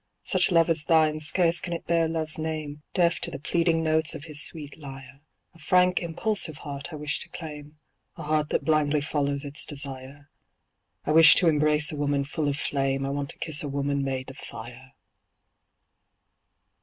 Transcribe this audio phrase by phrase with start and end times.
[0.23, 4.15] Such love as thine, scarce can it bear love's name, Deaf to the pleading notes
[4.15, 5.21] of his sweet lyre,
[5.53, 7.77] A frank, impulsive heart I wish to claim,
[8.17, 10.31] A heart that blindly follows its desire.
[11.05, 14.03] I wish to embrace a woman full of flame, I want to kiss a woman
[14.03, 14.93] made of fire.